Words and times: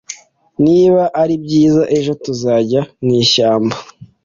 Niba 0.65 1.03
ari 1.21 1.35
byiza 1.43 1.81
ejo, 1.97 2.11
tuzajya 2.23 2.81
mwishyamba. 3.03 3.75